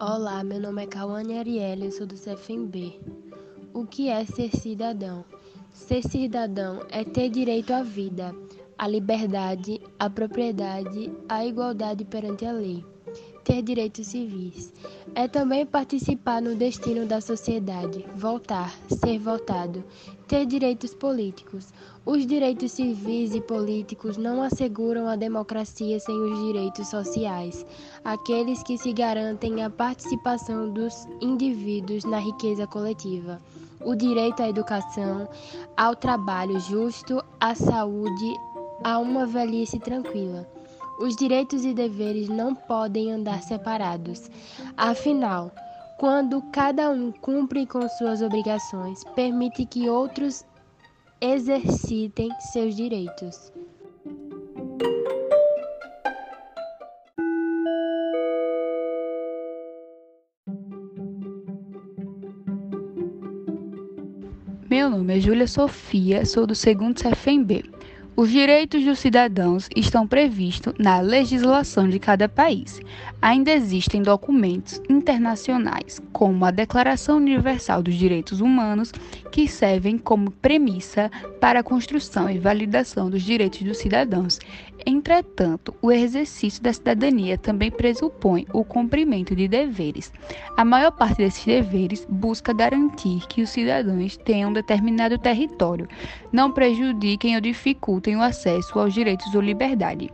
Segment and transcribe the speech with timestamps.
[0.00, 3.00] Olá, meu nome é Cauane Arielle, eu sou do CFMB.
[3.74, 5.24] O que é ser cidadão?
[5.72, 8.32] Ser cidadão é ter direito à vida,
[8.78, 12.84] à liberdade, à propriedade, à igualdade perante a lei
[13.48, 14.74] ter direitos civis.
[15.14, 19.82] É também participar no destino da sociedade, votar, ser votado,
[20.26, 21.72] ter direitos políticos.
[22.04, 27.64] Os direitos civis e políticos não asseguram a democracia sem os direitos sociais,
[28.04, 33.40] aqueles que se garantem a participação dos indivíduos na riqueza coletiva.
[33.80, 35.26] O direito à educação,
[35.74, 38.34] ao trabalho justo, à saúde,
[38.84, 40.46] a uma velhice tranquila.
[40.98, 44.28] Os direitos e deveres não podem andar separados.
[44.76, 45.52] Afinal,
[45.96, 50.44] quando cada um cumpre com suas obrigações, permite que outros
[51.20, 53.52] exercitem seus direitos.
[64.68, 67.64] Meu nome é Júlia Sofia, sou do segundo CFMB.
[68.20, 72.80] Os direitos dos cidadãos estão previstos na legislação de cada país.
[73.22, 78.90] Ainda existem documentos internacionais, como a Declaração Universal dos Direitos Humanos,
[79.30, 81.08] que servem como premissa
[81.40, 84.40] para a construção e validação dos direitos dos cidadãos.
[84.86, 90.12] Entretanto, o exercício da cidadania também pressupõe o cumprimento de deveres.
[90.56, 95.88] A maior parte desses deveres busca garantir que os cidadãos tenham um determinado território,
[96.32, 100.10] não prejudiquem ou dificultem o acesso aos direitos ou liberdade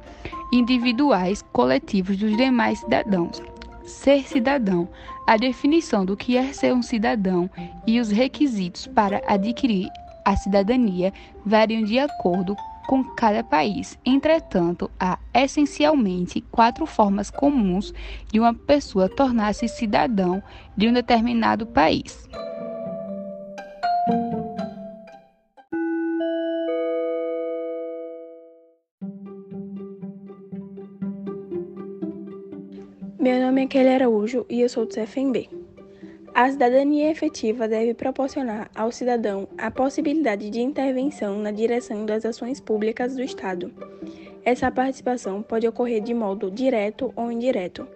[0.52, 3.42] individuais, coletivos dos demais cidadãos.
[3.84, 4.88] Ser cidadão.
[5.26, 7.50] A definição do que é ser um cidadão
[7.86, 9.88] e os requisitos para adquirir
[10.24, 11.12] a cidadania
[11.44, 12.56] variam de acordo
[12.86, 13.98] com cada país.
[14.04, 17.92] Entretanto, há essencialmente quatro formas comuns
[18.30, 20.42] de uma pessoa tornar-se cidadão
[20.76, 22.28] de um determinado país.
[33.24, 35.48] Meu nome é Kelly Araújo e eu sou do CFMB.
[36.35, 42.61] A cidadania efetiva deve proporcionar ao cidadão a possibilidade de intervenção na direção das ações
[42.61, 43.73] públicas do Estado.
[44.45, 47.89] Essa participação pode ocorrer de modo direto ou indireto.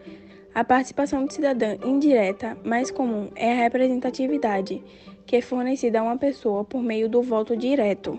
[0.54, 4.82] A participação de cidadã indireta mais comum é a representatividade,
[5.26, 8.18] que é fornecida a uma pessoa por meio do voto direto.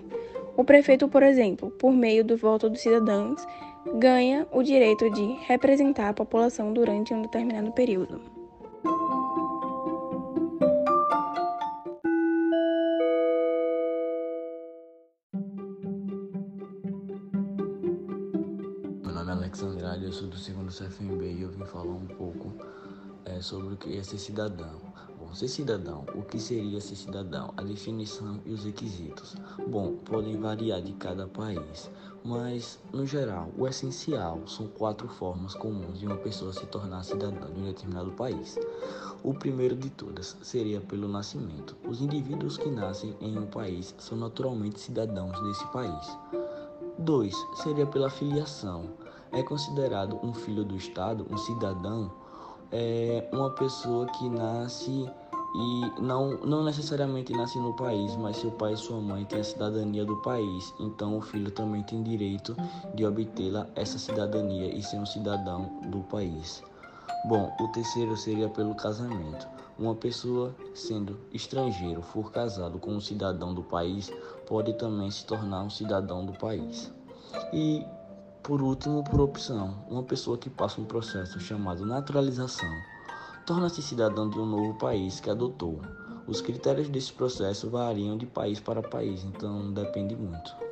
[0.55, 3.43] O prefeito, por exemplo, por meio do voto dos cidadãos,
[3.85, 8.21] ganha o direito de representar a população durante um determinado período.
[19.03, 22.07] Meu nome é Alex Andrade, eu sou do segundo CFMB e eu vim falar um
[22.07, 22.53] pouco
[23.25, 24.88] é, sobre o que é ser cidadão.
[25.29, 27.53] Bom, ser cidadão, o que seria ser cidadão?
[27.55, 29.35] A definição e os requisitos.
[29.67, 31.91] Bom, podem variar de cada país,
[32.23, 37.45] mas no geral, o essencial são quatro formas comuns de uma pessoa se tornar cidadã
[37.53, 38.57] de um determinado país.
[39.21, 41.77] O primeiro de todas seria pelo nascimento.
[41.87, 46.17] Os indivíduos que nascem em um país são naturalmente cidadãos desse país.
[46.97, 48.89] Dois seria pela filiação.
[49.31, 52.11] É considerado um filho do Estado, um cidadão,
[52.71, 55.09] é uma pessoa que nasce
[55.55, 59.43] e não, não necessariamente nasce no país, mas seu pai e sua mãe têm a
[59.43, 62.55] cidadania do país, então o filho também tem direito
[62.93, 66.63] de obtê-la essa cidadania e ser um cidadão do país.
[67.25, 69.47] Bom, o terceiro seria pelo casamento.
[69.77, 74.11] Uma pessoa sendo estrangeiro for casado com um cidadão do país,
[74.47, 76.91] pode também se tornar um cidadão do país.
[77.53, 77.83] E
[78.49, 82.81] por último, por opção, uma pessoa que passa um processo chamado naturalização
[83.45, 85.79] torna-se cidadão de um novo país que adotou.
[86.25, 90.68] Os critérios desse processo variam de país para país, então depende muito.